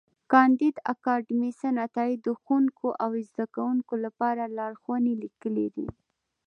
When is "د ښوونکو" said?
2.25-2.87